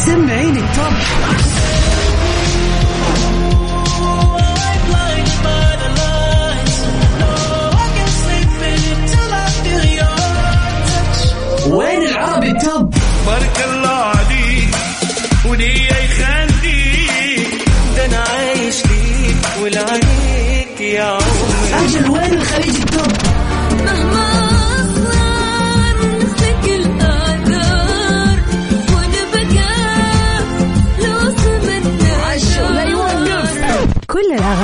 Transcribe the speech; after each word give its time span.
سمعيني. 0.00 0.60
التوب 0.60 0.92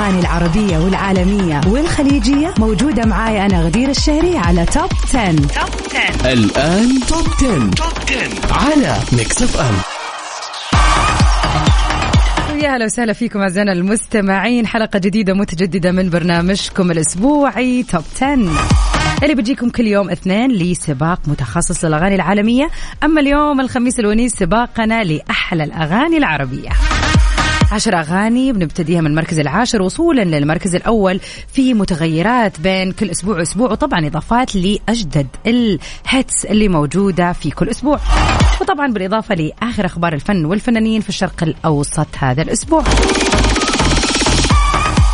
الأغاني 0.07 0.19
العربية 0.19 0.77
والعالمية 0.77 1.61
والخليجية 1.67 2.53
موجودة 2.59 3.05
معاي 3.05 3.45
أنا 3.45 3.61
غدير 3.61 3.89
الشهري 3.89 4.37
على 4.37 4.65
Top 4.65 4.89
10. 5.03 5.35
Top 5.35 5.47
10 6.21 6.33
الآن 6.33 6.99
Top 7.07 7.27
10. 7.37 7.69
Top 7.69 7.93
10 8.51 8.53
على 8.53 8.99
Mix 9.13 9.43
FM 9.43 9.75
ويا 12.53 12.75
هلا 12.75 12.85
وسهلا 12.85 13.13
فيكم 13.13 13.39
أعزائنا 13.39 13.71
المستمعين. 13.71 14.67
حلقة 14.67 14.99
جديدة 14.99 15.33
متجددة 15.33 15.91
من 15.91 16.09
برنامجكم 16.09 16.91
الأسبوعي 16.91 17.83
Top 17.83 18.03
10 18.15 18.33
اللي 19.23 19.35
بيجيكم 19.35 19.69
كل 19.69 19.87
يوم 19.87 20.09
اثنين 20.09 20.51
لسباق 20.51 21.19
متخصص 21.27 21.85
للأغاني 21.85 22.15
العالمية. 22.15 22.69
أما 23.03 23.21
اليوم 23.21 23.61
الخميس 23.61 23.99
الونيس 23.99 24.35
سباقنا 24.35 25.03
لأحلى 25.03 25.63
الأغاني 25.63 26.17
العربية. 26.17 26.69
عشر 27.71 27.99
أغاني 27.99 28.51
بنبتديها 28.51 29.01
من 29.01 29.07
المركز 29.07 29.39
العاشر 29.39 29.81
وصولا 29.81 30.21
للمركز 30.21 30.75
الأول 30.75 31.19
في 31.53 31.73
متغيرات 31.73 32.59
بين 32.59 32.91
كل 32.91 33.09
أسبوع 33.09 33.37
وأسبوع 33.37 33.71
وطبعا 33.71 34.07
إضافات 34.07 34.55
لأجدد 34.55 35.27
ال 35.47 35.67
hits 35.67 36.45
اللي 36.45 36.67
موجودة 36.67 37.33
في 37.33 37.51
كل 37.51 37.69
أسبوع. 37.69 37.99
وطبعا 38.61 38.87
بالإضافة 38.87 39.35
لآخر 39.35 39.85
أخبار 39.85 40.13
الفن 40.13 40.45
والفنانين 40.45 41.01
في 41.01 41.09
الشرق 41.09 41.43
الأوسط 41.43 42.07
هذا 42.17 42.41
الأسبوع. 42.41 42.83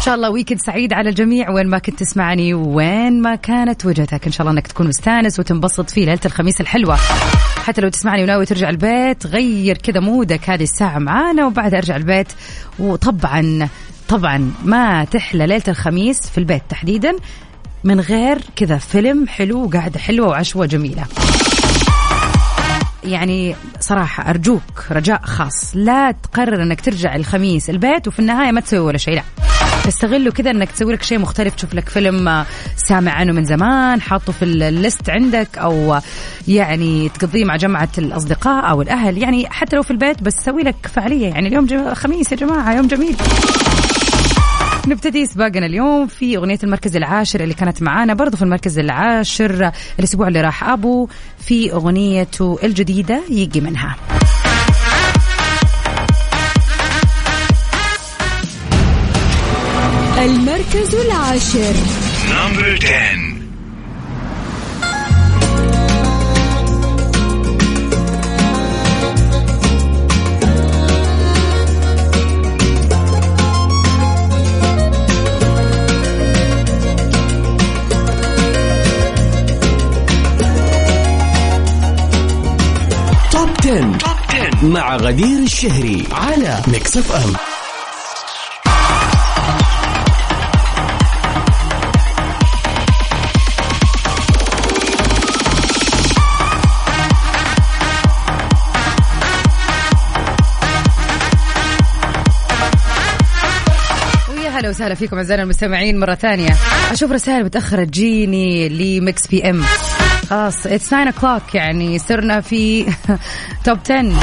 شاء 0.06 0.16
الله 0.16 0.30
weekend 0.30 0.60
سعيد 0.60 0.94
على 0.94 1.10
الجميع 1.10 1.50
وين 1.50 1.68
ما 1.68 1.78
كنت 1.78 2.00
تسمعني 2.00 2.54
وين 2.54 3.22
ما 3.22 3.36
كانت 3.36 3.86
وجهتك. 3.86 4.26
إن 4.26 4.32
شاء 4.32 4.42
الله 4.42 4.52
إنك 4.52 4.68
تكون 4.68 4.88
مستانس 4.88 5.40
وتنبسط 5.40 5.90
في 5.90 6.00
ليلة 6.00 6.20
الخميس 6.26 6.62
الحلوة. 6.62 6.96
حتى 7.66 7.82
لو 7.82 7.90
تسمعني 7.90 8.24
وناوي 8.24 8.46
ترجع 8.46 8.70
البيت 8.70 9.28
غير 9.28 9.78
كذا 9.78 10.00
مودك. 10.00 10.50
هذه 10.50 10.64
الساعة 10.64 11.00
معانا 11.00 11.46
وبعدها 11.46 11.80
أرجع 11.80 11.96
البيت. 11.96 12.28
وطبعا 12.80 13.70
طبعا 14.08 14.52
ما 14.64 15.04
تحلى 15.06 15.48
ليلة 15.48 15.64
الخميس 15.68 16.22
في 16.30 16.38
البيت 16.38 16.64
تحديدا. 16.70 17.16
من 17.84 18.00
غير 18.00 18.38
كذا 18.56 18.78
فيلم 18.78 19.28
حلو 19.28 19.64
وقعده 19.64 20.00
حلوة 20.00 20.28
وعشوة 20.28 20.66
جميلة. 20.66 21.06
يعني 23.04 23.56
صراحة 23.80 24.30
أرجوك 24.30 24.86
رجاء 24.92 25.22
خاص. 25.24 25.72
لا 25.76 26.12
تقرر 26.12 26.64
أنك 26.64 26.82
ترجع 26.82 27.16
الخميس 27.16 27.70
البيت 27.70 28.08
وفي 28.08 28.20
النهاية 28.20 28.52
ما 28.52 28.62
تسوي 28.62 28.80
ولا 28.80 28.98
شيء. 28.98 29.16
لا. 29.16 29.53
تستغله 29.84 30.32
كذا 30.32 30.52
انك 30.52 30.72
تسوي 30.72 30.94
لك 30.94 31.04
شيء 31.04 31.20
مختلف 31.20 31.56
تشوف 31.56 31.74
لك 31.74 31.90
فيلم 31.90 32.28
آه، 32.28 32.46
سامع 32.88 33.12
عنه 33.12 33.34
من 33.34 33.46
زمان 33.46 34.02
حاطه 34.02 34.34
في 34.34 34.46
الليست 34.46 35.10
عندك 35.10 35.58
أو 35.58 35.94
آه، 35.94 36.02
يعني 36.48 37.10
تقضيه 37.10 37.46
مع 37.46 37.56
جمعة 37.56 37.90
الأصدقاء 37.98 38.70
أو 38.70 38.82
الأهل. 38.82 39.18
يعني 39.18 39.50
حتى 39.50 39.76
لو 39.76 39.84
في 39.84 39.92
البيت 39.92 40.24
بس 40.24 40.34
سوي 40.46 40.64
لك 40.64 40.88
فعالية. 40.96 41.28
يعني 41.28 41.48
اليوم. 41.48 41.94
خميس 41.94 42.32
يا 42.32 42.38
جماعة 42.38 42.76
يوم 42.76 42.88
جميل. 42.88 43.16
نبتدي 44.88 45.26
سباقنا 45.26 45.66
اليوم 45.66 46.08
في 46.08 46.38
أغنية 46.38 46.60
المركز 46.64 46.96
العاشر 46.96 47.42
اللي 47.42 47.54
كانت 47.54 47.82
معانا 47.82 48.14
برضو 48.14 48.38
في 48.38 48.44
المركز 48.44 48.80
العاشر 48.80 49.72
الأسبوع 50.00 50.28
اللي 50.28 50.42
راح 50.42 50.70
أبو 50.70 51.08
في 51.40 51.74
أغنيته 51.74 52.60
الجديدة 52.64 53.22
يجي 53.30 53.62
منها. 53.62 53.96
المركز 60.24 60.96
العاشر. 60.96 61.74
number 62.30 62.80
10 62.82 63.34
top 83.32 83.50
10. 84.32 84.64
مع 84.64 84.96
غدير 84.96 85.40
الشهري 85.40 86.08
على 86.12 86.62
Mix 86.68 86.98
FM 86.98 87.53
وسهلا 104.74 104.96
فيكم 104.96 105.18
اعزائنا 105.18 105.44
المستمعين 105.44 106.00
مره 106.00 106.16
ثانية 106.16 106.56
أشوف 106.92 107.12
رسائل 107.12 107.44
متاخره 107.44 107.84
تجيني 107.84 108.70
لميكس 108.70 109.28
بي 109.28 109.50
ام 109.50 109.64
خلاص 110.30 110.68
اتس 110.68 110.90
9 110.90 111.12
o'clock 111.12 111.56
يعني 111.56 112.00
صرنا 112.00 112.42
في 112.42 112.86
توب 113.64 113.80
10 113.86 114.14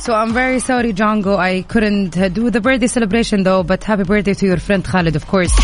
So 0.00 0.12
I'm 0.12 0.32
very 0.32 0.60
sorry 0.60 0.92
Django 0.92 1.36
I 1.38 1.62
couldn't 1.72 2.34
do 2.38 2.50
the 2.50 2.60
birthday 2.60 2.88
celebration 2.88 3.44
though 3.44 3.62
but 3.62 3.84
happy 3.84 4.04
birthday 4.12 4.34
to 4.34 4.46
your 4.46 4.60
friend 4.66 4.84
Khalid 4.84 5.16
of 5.16 5.26
course 5.26 5.54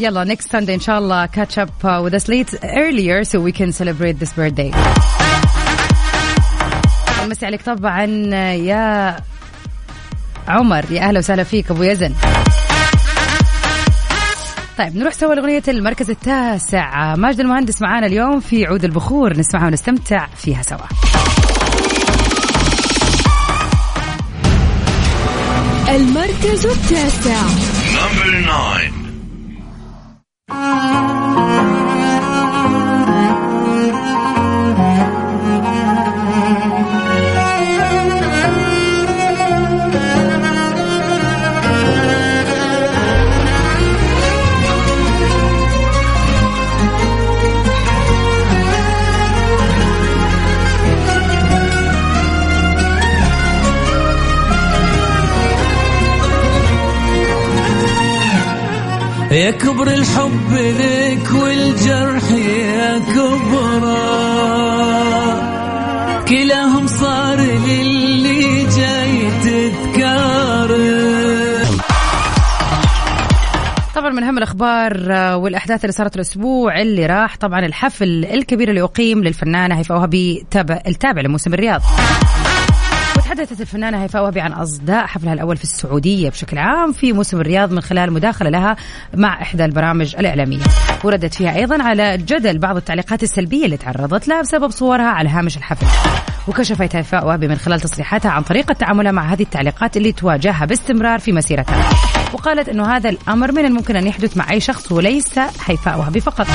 يلا 0.00 0.24
next 0.24 0.48
Sunday 0.50 0.70
إن 0.70 0.80
شاء 0.80 0.98
الله 0.98 1.26
catch 1.26 1.58
up 1.58 1.84
uh, 1.84 2.02
with 2.04 2.14
us 2.14 2.28
late 2.28 2.54
earlier 2.64 3.24
so 3.24 3.40
we 3.40 3.52
can 3.52 3.72
celebrate 3.72 4.18
this 4.18 4.32
birthday 4.32 4.70
نمسي 7.24 7.46
عليك 7.46 7.62
طبعا 7.62 8.04
يا 8.54 9.16
عمر 10.48 10.84
يا 10.90 11.00
أهلا 11.00 11.18
وسهلا 11.18 11.44
فيك 11.44 11.70
ابو 11.70 11.82
يزن 11.82 12.12
طيب 14.78 14.96
نروح 14.96 15.12
سوا 15.12 15.34
لأغنية 15.34 15.62
المركز 15.68 16.10
التاسع. 16.10 17.16
ماجد 17.16 17.40
المهندس 17.40 17.82
معانا 17.82 18.06
اليوم 18.06 18.40
في 18.40 18.66
عود 18.66 18.84
البخور. 18.84 19.38
نسمعها 19.38 19.66
ونستمتع 19.66 20.26
فيها 20.36 20.62
سوا. 20.62 20.86
المركز 25.88 26.66
التاسع. 26.66 27.40
يا 59.30 59.50
كبر 59.50 59.86
الحب 59.86 60.52
لك 60.52 61.32
والجرح 61.42 62.30
يا 62.30 62.98
كبره 62.98 64.24
كلاهم 66.28 66.86
صار 66.86 67.36
للي 67.38 68.66
جاي 68.76 69.30
تذكاره 69.42 71.14
طبعا 73.94 74.10
من 74.10 74.22
أهم 74.22 74.38
الأخبار 74.38 75.06
آه، 75.10 75.36
والأحداث 75.36 75.84
اللي 75.84 75.92
صارت 75.92 76.16
الأسبوع 76.16 76.80
اللي 76.80 77.06
راح. 77.06 77.36
طبعا 77.36 77.66
الحفل 77.66 78.24
الكبير 78.24 78.68
اللي 78.68 78.82
أقيم 78.82 79.24
للفنانة 79.24 79.78
هيفاء 79.78 79.98
وهبي 79.98 80.46
تابع 80.50 80.80
التابع 80.86 81.20
لموسم 81.22 81.54
الرياض. 81.54 81.82
وتحدثت 83.34 83.60
الفنانة 83.60 84.02
هيفاء 84.02 84.22
وهبي 84.22 84.40
عن 84.40 84.52
أصداء 84.52 85.06
حفلها 85.06 85.32
الأول 85.32 85.56
في 85.56 85.62
السعودية 85.64 86.30
بشكل 86.30 86.58
عام 86.58 86.92
في 86.92 87.12
موسم 87.12 87.40
الرياض 87.40 87.72
من 87.72 87.80
خلال 87.80 88.12
مداخلة 88.12 88.50
لها 88.50 88.76
مع 89.14 89.42
إحدى 89.42 89.64
البرامج 89.64 90.16
الإعلامية. 90.16 90.62
وردت 91.04 91.34
فيها 91.34 91.56
أيضا 91.56 91.82
على 91.82 92.16
جدل 92.16 92.58
بعض 92.58 92.76
التعليقات 92.76 93.22
السلبية 93.22 93.64
اللي 93.64 93.76
تعرضت 93.76 94.28
لها 94.28 94.40
بسبب 94.42 94.70
صورها 94.70 95.06
على 95.06 95.28
هامش 95.28 95.56
الحفل. 95.56 95.86
وكشفت 96.48 96.96
هيفاء 96.96 97.26
وهبي 97.26 97.48
من 97.48 97.56
خلال 97.56 97.80
تصريحاتها 97.80 98.30
عن 98.30 98.42
طريقة 98.42 98.72
تعاملها 98.72 99.12
مع 99.12 99.22
هذه 99.32 99.42
التعليقات 99.42 99.96
اللي 99.96 100.12
تواجهها 100.12 100.64
باستمرار 100.64 101.18
في 101.18 101.32
مسيرتها. 101.32 101.90
وقالت 102.32 102.68
أنه 102.68 102.96
هذا 102.96 103.10
الأمر 103.10 103.52
من 103.52 103.64
الممكن 103.64 103.96
أن 103.96 104.06
يحدث 104.06 104.36
مع 104.36 104.50
أي 104.50 104.60
شخص 104.60 104.92
وليس 104.92 105.38
هيفاء 105.38 105.98
وهبي 105.98 106.20
فقط. 106.20 106.46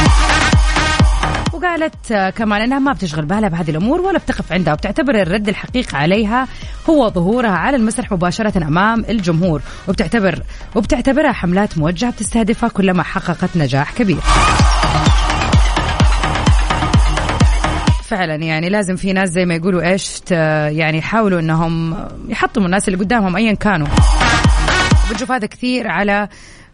وقالت 1.53 2.11
آه، 2.11 2.29
كمان 2.29 2.61
إنها 2.61 2.79
ما 2.79 2.93
بتشغل 2.93 3.25
بالها 3.25 3.49
بهذه 3.49 3.69
الأمور 3.71 4.01
ولا 4.01 4.19
بتقف 4.19 4.53
عندها 4.53 4.73
وبتعتبر 4.73 5.21
الرد 5.21 5.49
الحقيقي 5.49 5.97
عليها 5.97 6.47
هو 6.89 7.09
ظهورها 7.09 7.49
على 7.49 7.77
المسرح 7.77 8.11
مباشرة 8.11 8.67
أمام 8.67 9.05
الجمهور 9.09 9.61
وبتعتبر 9.87 10.43
وبتعتبرها 10.75 11.31
حملات 11.31 11.77
موجهة 11.77 12.11
بتستهدفها 12.11 12.69
كلما 12.69 13.03
حققت 13.03 13.57
نجاح 13.57 13.93
كبير. 13.93 14.19
فعلا 18.03 18.35
يعني 18.35 18.69
لازم 18.69 18.95
في 18.95 19.13
ناس 19.13 19.29
زي 19.29 19.45
ما 19.45 19.55
يقولوا 19.55 19.81
إيش 19.81 20.21
يعني 20.77 20.97
يحاولوا 20.97 21.39
إنهم 21.39 21.95
يحطموا 22.27 22.65
الناس 22.65 22.87
اللي 22.87 22.99
قدامهم 22.99 23.35
ايا 23.35 23.53
كانوا. 23.53 23.87
بنشوف 25.11 25.31
هذا 25.31 25.47
كثير 25.47 25.87
على 25.87 26.27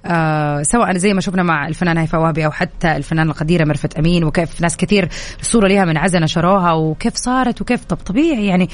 آه 0.06 0.62
سواء 0.62 0.98
زي 0.98 1.14
ما 1.14 1.22
شفنا 1.22 1.44
مع 1.44 1.68
الفنانة 1.68 2.02
هيفاء 2.02 2.22
وهبي 2.22 2.46
أو 2.46 2.52
حتى 2.52 2.96
الفنانة 2.96 3.32
القديرة 3.32 3.66
مرفت 3.66 3.98
أمين 3.98 4.24
وكيف 4.24 4.62
ناس 4.62 4.78
كثير 4.78 5.10
صورة 5.42 5.68
ليها 5.68 5.86
من 5.86 5.98
عزا 5.98 6.20
نشروها 6.20 6.72
وكيف 6.72 7.16
صارت 7.16 7.62
وكيف 7.62 7.86
طب 7.86 7.98
طبيعي 7.98 8.46
يعني. 8.46 8.70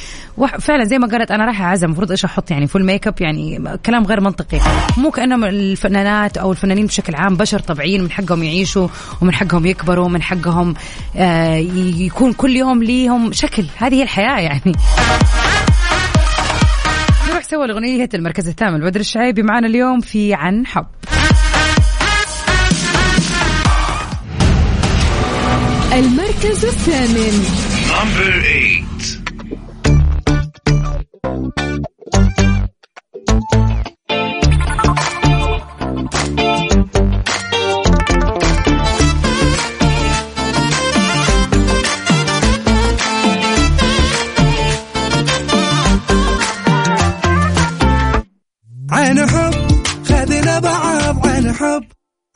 فعلا 0.60 0.84
زي 0.84 0.98
ما 1.00 1.08
قالت 1.08 1.32
أنا 1.32 1.46
رايحة 1.46 1.66
عزا 1.66 1.86
المفروض 1.86 2.12
إيش 2.12 2.26
أحط 2.26 2.52
يعني 2.52 2.68
full 2.68 2.86
makeup 2.86 3.22
يعني 3.22 3.64
كلام 3.86 4.06
غير 4.06 4.22
منطقي. 4.22 4.60
مو 4.98 5.12
كأنهم 5.12 5.44
الفنانات 5.44 6.38
أو 6.38 6.52
الفنانين 6.52 6.86
بشكل 6.86 7.16
عام 7.16 7.36
بشر 7.36 7.60
طبيعيين 7.60 8.02
من 8.04 8.12
حقهم 8.12 8.44
يعيشوا 8.44 8.88
ومن 9.22 9.34
حقهم 9.34 9.66
يكبروا 9.66 10.06
ومن 10.06 10.22
حقهم 10.22 10.74
آه 11.18 11.56
يكون 11.56 12.34
كل 12.34 12.56
يوم 12.56 12.84
ليهم 12.84 13.32
شكل. 13.34 13.66
هذه 13.78 13.96
هي 13.96 14.04
الحياة 14.04 14.40
يعني. 14.40 14.76
نروح 17.30 17.44
سوا 17.44 17.66
لأغنية 17.66 18.10
المركز 18.14 18.48
الثامن 18.48 18.80
بدر 18.80 19.00
الشعيبي 19.00 19.44
معنا 19.44 19.68
اليوم 19.68 20.00
في 20.00 20.34
عن 20.34 20.66
حب. 20.66 20.86
المركز 25.94 26.66
الثامن 26.66 27.46
Number 27.92 28.34
eight. 28.46 29.22
عن 48.92 49.30
حب 49.30 49.54
خذنا 50.06 50.60
بعض 50.60 51.28
عن 51.28 51.54
حب 51.54 51.84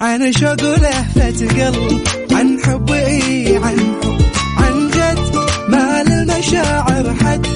عن 0.01 0.33
شوق 0.33 0.63
ولهفة 0.63 1.47
قلب 1.47 2.03
عن 2.31 2.59
حب 2.63 2.91
إي 2.91 3.57
عن 3.57 3.79
حب. 4.03 4.21
عن 4.57 4.89
جد 4.89 5.35
ما 5.69 6.03
للمشاعر 6.03 7.13
حد 7.13 7.47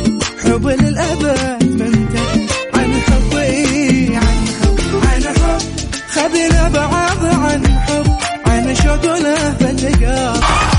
حب 0.44 0.68
للأبد 0.68 1.64
منتهي 1.64 2.48
عن 2.74 3.02
حب 3.02 3.36
إي 3.36 4.16
عن 4.16 4.48
حب. 4.62 4.80
عن 5.04 5.24
حب 5.24 5.62
خذنا 6.10 6.70
بعض 6.70 7.26
عن 7.26 7.68
حب. 7.68 8.06
عن 8.46 8.76
شوق 8.76 9.14
ولهفة 9.14 9.90
قلب. 9.90 10.79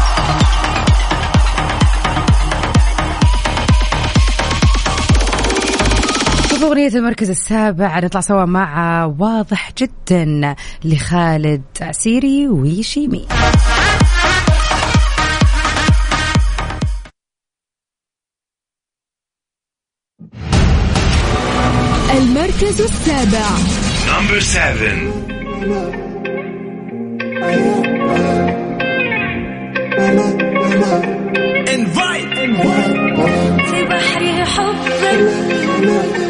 وفي 6.60 6.68
أغنية 6.68 6.88
المركز 6.88 7.30
السابع 7.30 8.00
نطلع 8.00 8.20
سوا 8.20 8.44
مع 8.44 9.04
واضح 9.18 9.72
جدا 9.78 10.54
لخالد 10.84 11.62
عسيري 11.80 12.48
وشيمي 12.48 13.26
المركز 22.10 22.80
السابع. 22.80 23.48
Number 24.06 24.40
seven. 24.40 24.98
invite. 31.74 32.30
في 33.70 33.84
بحر 33.84 34.44
حبك 34.44 36.29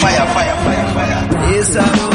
Fire, 0.00 0.26
fire, 0.28 0.56
fire, 0.64 0.86
fire. 0.94 1.52
Yes, 1.52 1.76
I 1.76 1.96
know. 1.96 2.11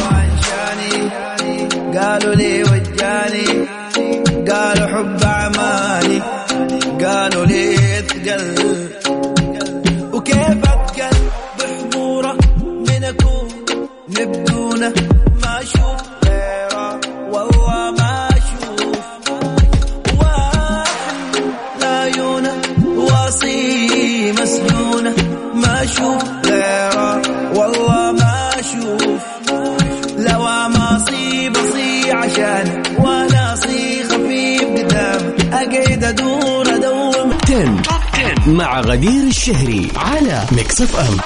ما 30.98 31.04
أصيب 31.04 31.58
أصي 31.58 32.12
عشان 32.12 32.84
وأنا 33.00 33.54
أصي 33.54 34.04
خفيف 34.04 34.64
قدام. 34.64 35.34
أقعد 35.54 36.04
أدور 36.04 36.76
أدور 36.76 37.36
10 37.44 38.52
مع 38.52 38.82
غدير 38.82 39.24
الشهري 39.24 39.92
على 39.96 40.44
ميكس 40.52 40.82
اف 40.82 40.96
ام 40.96 41.18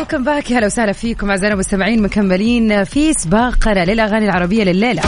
وكم 0.00 0.24
باك 0.24 0.50
يا 0.50 0.58
هلا 0.58 0.66
وسهلا 0.66 0.92
فيكم 0.92 1.30
أعزائنا 1.30 1.54
المستمعين 1.54 2.02
مكملين 2.02 2.84
في 2.84 3.12
سباقنا 3.12 3.84
للأغاني 3.84 4.24
العربية 4.24 4.64
لليلة. 4.64 5.02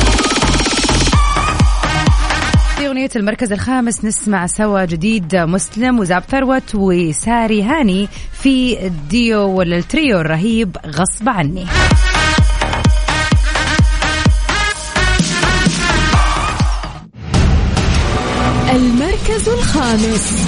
في 2.87 2.91
أغنية 2.91 3.11
المركز 3.17 3.53
الخامس 3.53 4.05
نسمع 4.05 4.47
سوا 4.47 4.85
جديد 4.85 5.37
مسلم 5.37 5.99
وزاب 5.99 6.23
ثروت 6.23 6.75
وساري 6.75 7.63
هاني 7.63 8.09
في 8.43 8.87
الديو 8.87 9.41
ولا 9.41 9.77
التريو 9.77 10.21
الرهيب 10.21 10.77
غصب 10.87 11.29
عني. 11.29 11.67
المركز 18.71 19.49
الخامس. 19.49 20.47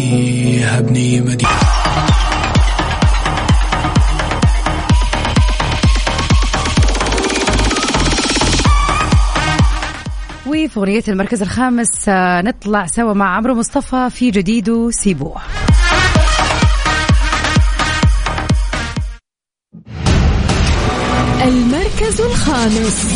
خيالي 0.00 0.64
هبني 0.64 1.20
مدينة. 1.20 1.50
وفي 10.46 10.76
أغنية 10.76 11.02
المركز 11.08 11.42
الخامس 11.42 12.08
آه، 12.08 12.42
نطلع 12.42 12.86
سوا 12.86 13.14
مع 13.14 13.36
عمرو 13.36 13.54
مصطفى 13.54 14.10
في 14.10 14.30
جديده 14.30 14.90
سيبوه. 14.90 15.40
المركز 21.42 22.20
الخامس. 22.20 23.14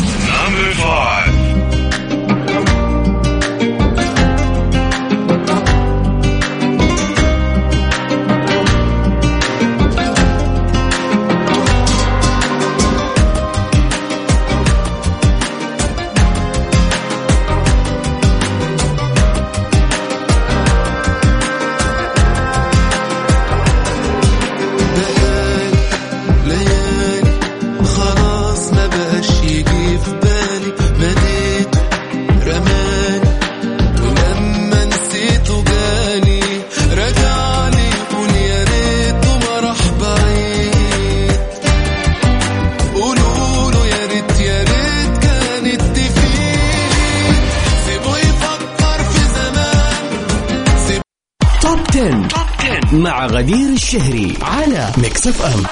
مع 52.94 53.26
غدير 53.26 53.68
الشهري 53.72 54.34
على 54.42 54.92
Mix 54.98 55.26
FM 55.26 55.62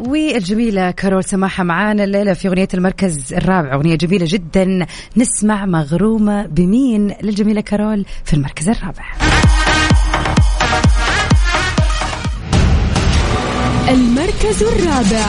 والجميلة 0.00 0.90
كارول 0.90 1.24
سماحة 1.24 1.64
معانا 1.64 2.04
الليلة 2.04 2.34
في 2.34 2.48
أغنية 2.48 2.68
المركز 2.74 3.34
الرابع 3.34 3.74
أغنية 3.74 3.94
جميلة 3.94 4.26
جدا. 4.28 4.86
نسمع 5.16 5.66
مغرومة 5.66 6.46
بمين 6.46 7.14
للجميلة 7.22 7.60
كارول 7.60 8.04
في 8.24 8.34
المركز 8.34 8.68
الرابع. 8.68 9.04
المركز 13.88 14.62
الرابع. 14.62 15.26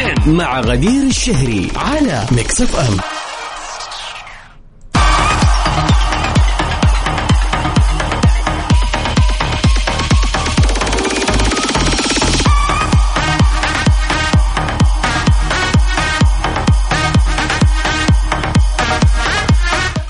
10. 0.00 0.14
top 0.14 0.22
10. 0.24 0.32
مع 0.32 0.60
غدير 0.60 1.02
الشهري 1.02 1.68
على 1.76 2.26
Mix 2.32 2.62
FM 2.62 2.96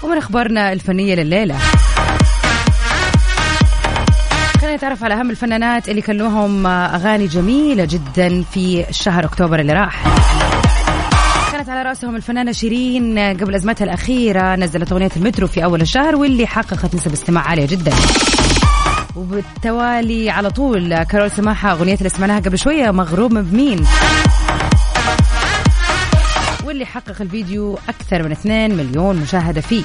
ومن 0.02 0.18
أخبارنا 0.18 0.72
الفنية 0.72 1.14
لليلة 1.14 1.56
نتعرف 4.80 5.04
على 5.04 5.14
أهم 5.14 5.30
الفنانات 5.30 5.88
اللي 5.88 6.00
كان 6.02 6.16
لهم 6.16 6.66
أغاني 6.66 7.26
جميلة 7.26 7.84
جدا 7.84 8.42
في 8.42 8.86
شهر 8.90 9.24
أكتوبر 9.24 9.60
اللي 9.60 9.72
راح. 9.72 10.04
كانت 11.52 11.68
على 11.68 11.82
رأسهم 11.82 12.16
الفنانة 12.16 12.52
شيرين 12.52 13.18
قبل 13.18 13.54
أزمتها 13.54 13.84
الأخيرة 13.84 14.56
نزلت 14.56 14.92
أغنية 14.92 15.10
المترو 15.16 15.46
في 15.46 15.64
أول 15.64 15.80
الشهر 15.80 16.16
واللي 16.16 16.46
حققت 16.46 16.94
نسب 16.94 17.12
استماع 17.12 17.48
عالية 17.48 17.66
جدا. 17.66 17.92
وبالتوالي 19.16 20.30
على 20.30 20.50
طول 20.50 21.02
كارول 21.02 21.30
سماحة 21.30 21.72
أغنية 21.72 21.94
اللي 21.94 22.08
سمعناها 22.08 22.40
قبل 22.40 22.58
شوية 22.58 22.90
مغروم 22.90 23.42
بمين 23.42 23.86
واللي 26.64 26.86
حقق 26.86 27.20
الفيديو 27.20 27.78
أكثر 27.88 28.22
من 28.22 28.32
2 28.32 28.76
مليون 28.76 29.16
مشاهدة 29.16 29.60
فيه. 29.60 29.82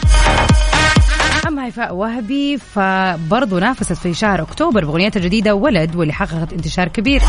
أما 1.47 1.65
هيفاء 1.65 1.95
وهبي 1.95 2.57
فبرضه 2.57 3.59
نافست 3.59 3.93
في 3.93 4.13
شهر 4.13 4.41
أكتوبر 4.41 4.85
بأغنيتها 4.85 5.19
الجديدة 5.19 5.55
ولد 5.55 5.95
واللي 5.95 6.13
حققت 6.13 6.53
انتشار 6.53 6.87
كبير. 6.87 7.21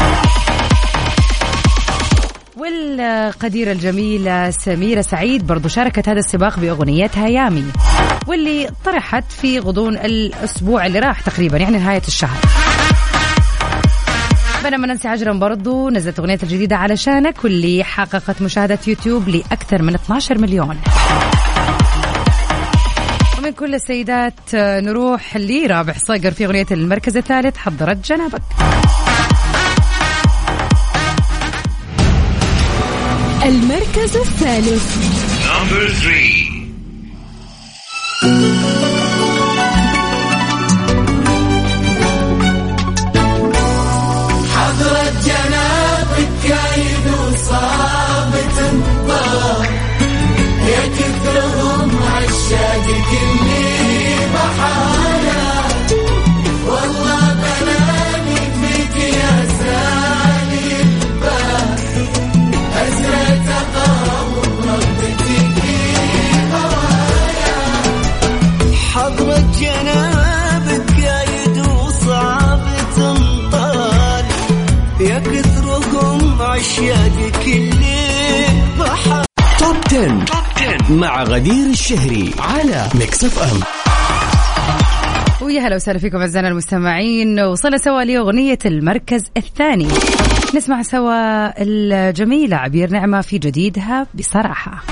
والقديرة 2.57 3.73
الجميلة 3.73 4.51
سميرة 4.51 5.03
سعيد 5.03 5.47
برضو 5.47 5.69
شاركت 5.69 6.09
هذا 6.09 6.19
السباق 6.19 6.59
بأغنيتها 6.59 7.29
يامي 7.29 7.65
واللي 8.27 8.71
طرحت 8.85 9.33
في 9.33 9.59
غضون 9.59 9.97
الأسبوع 9.97 10.87
اللي 10.87 10.99
راح 10.99 11.21
تقريبا 11.21 11.59
يعني 11.59 11.79
نهاية 11.79 12.03
الشهر. 12.09 12.39
بينما 14.65 14.87
نانسي 14.87 15.09
عجرم 15.09 15.39
برضو 15.39 15.91
نزلت 15.91 16.19
أغنيتها 16.19 16.47
الجديدة 16.47 16.77
علشانك 16.77 17.45
واللي 17.45 17.85
حققت 17.85 18.43
مشاهدة 18.43 18.79
يوتيوب 18.87 19.29
لأكثر 19.29 19.83
من 19.83 19.95
12 19.95 20.39
مليون. 20.39 20.77
ومن 23.47 23.55
كل 23.55 23.75
السيدات 23.75 24.55
آه، 24.55 24.81
نروح 24.81 25.37
لرابح 25.37 25.99
صقر 25.99 26.31
في 26.31 26.47
أغنية 26.47 26.67
المركز 26.71 27.17
الثالث 27.17 27.57
حضرت 27.57 28.09
جنابك 28.09 28.43
المركز 33.45 34.17
الثالث 34.17 34.97
Number 35.47 35.93
3. 38.23 38.96
عشاقك 76.77 77.47
اللي 77.47 78.47
بحر. 78.79 79.25
top 79.59 79.77
10. 79.87 80.25
top 80.25 80.45
10. 80.57 80.93
مع 80.93 81.23
غدير 81.23 81.67
الشهري 81.71 82.35
على 82.39 82.89
Mix 82.95 83.25
FM 83.25 83.61
ويا 85.41 85.61
هلا 85.61 85.77
وسهلا 85.77 85.99
فيكم 85.99 86.19
أعزائنا 86.19 86.49
المستمعين. 86.49 87.41
وصلنا 87.41 87.79
سوا 87.79 88.05
لأغنية 88.05 88.59
المركز 88.67 89.23
الثاني. 89.37 89.89
نسمع 90.55 90.83
سوا 90.83 91.63
الجميله 91.63 92.57
عبير 92.57 92.91
نعمة 92.91 93.21
في 93.21 93.39
جديدها 93.39 94.07
بصراحة. 94.15 94.85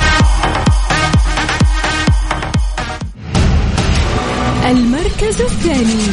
المركز 4.71 5.41
الثاني. 5.41 6.05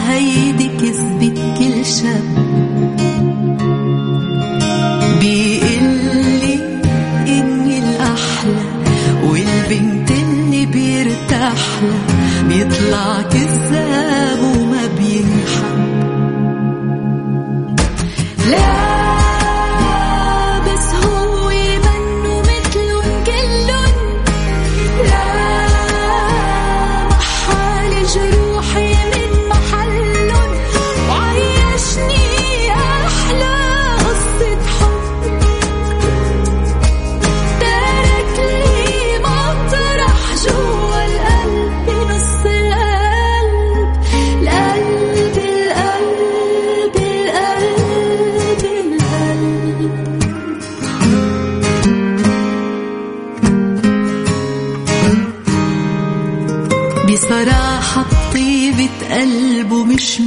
بصراحة 0.00 0.49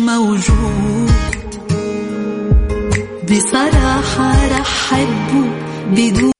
موجود. 0.06 1.12
بصراحة 3.32 4.48
رح 4.60 4.94
بدون 5.92 6.32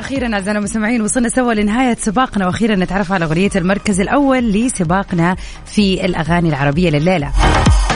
أخيرا 0.00 0.34
أعزائنا 0.34 0.58
المستمعين 0.58 1.02
وصلنا 1.02 1.28
سوا 1.28 1.52
لنهاية 1.52 1.96
سباقنا 2.00 2.46
وأخيرا 2.46 2.74
نتعرف 2.74 3.12
على 3.12 3.24
أغنية 3.24 3.50
المركز 3.56 4.00
الأول 4.00 4.52
لسباقنا 4.52 5.36
في 5.66 6.04
الأغاني 6.04 6.48
العربية 6.48 6.90
لليلة. 6.90 7.32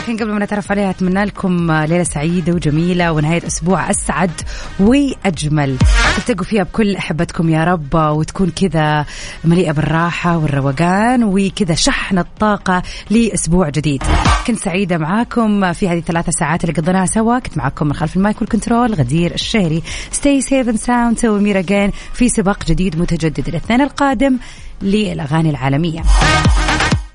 لكن 0.09 0.23
قبل 0.23 0.33
ما 0.33 0.45
نتعرف 0.45 0.71
عليها 0.71 0.89
أتمنى 0.89 1.25
لكم 1.25 1.71
ليلة 1.71 2.03
سعيدة 2.03 2.53
وجميلة 2.53 3.11
ونهاية 3.11 3.47
أسبوع 3.47 3.89
أسعد 3.89 4.31
وأجمل. 4.79 5.77
تلتقوا 6.15 6.45
فيها 6.45 6.63
بكل 6.63 6.95
أحبتكم 6.95 7.49
يا 7.49 7.63
رب 7.63 7.95
وتكون 7.95 8.49
كذا 8.49 9.05
مليئة 9.43 9.71
بالراحة 9.71 10.37
والروقان 10.37 11.23
وكذا 11.23 11.75
شحن 11.75 12.17
الطاقة 12.17 12.83
لأسبوع 13.09 13.69
جديد. 13.69 14.03
كنت 14.47 14.59
سعيدة 14.59 14.97
معاكم 14.97 15.73
في 15.73 15.89
هذه 15.89 15.97
الثلاثة 15.97 16.31
ساعات 16.31 16.63
اللي 16.63 16.81
قضيناها 16.81 17.05
سوا. 17.05 17.39
كنت 17.39 17.57
معاكم 17.57 17.87
من 17.87 17.93
خلف 17.93 18.17
ال 18.17 18.23
mic 18.23 18.41
وال 18.41 18.53
control 18.53 18.93
غدير 18.93 19.33
الشهري 19.33 19.83
stay 20.11 20.41
safe 20.41 20.79
sound 20.79 21.19
سوي 21.19 21.41
ميرا 21.41 21.91
في 22.13 22.29
سباق 22.29 22.65
جديد 22.65 22.99
متجدد 22.99 23.47
الاثنين 23.47 23.81
القادم 23.81 24.37
للأغاني 24.81 25.49
العالمية. 25.49 26.03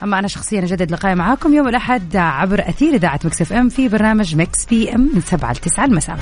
أما 0.05 0.19
أنا 0.19 0.29
شخصيا 0.29 0.59
أجدد 0.61 0.93
لقائي 0.93 1.15
معاكم 1.15 1.55
يوم 1.55 1.69
الأحد 1.69 2.17
عبر 2.17 2.69
أثير 2.69 2.95
إذاعة 2.95 3.21
Mix 3.25 3.43
FM 3.43 3.69
في 3.69 3.89
برنامج 3.89 4.37
Mix 4.37 4.64
PM 4.64 5.11
من 5.15 5.21
7 5.21 5.53
ل 5.53 5.57
9 5.57 5.85
المساء. 5.85 6.17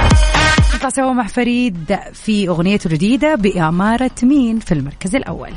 نطلع 0.74 0.88
سوا 0.88 1.12
مع 1.12 1.26
فريد 1.26 1.98
في 2.12 2.48
اغنيته 2.48 2.88
الجديده 2.88 3.34
باماره 3.34 4.10
مين 4.22 4.58
في 4.58 4.72
المركز 4.72 5.16
الأول. 5.16 5.52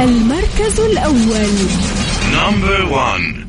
المركز 0.00 0.80
الأول. 0.80 1.48
Number 2.32 2.92
one. 2.92 3.48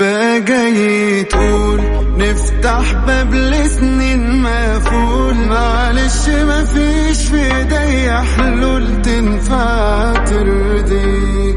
بقى 0.00 1.24
تقول 1.24 1.93
نفتح 2.24 2.92
باب 3.06 3.34
لسنين 3.34 4.42
مقفول 4.42 5.34
معلش 5.34 6.28
مفيش 6.28 7.28
في 7.28 7.56
ايديا 7.56 8.20
حلول 8.36 9.02
تنفع 9.02 10.12
ترضي 10.24 11.54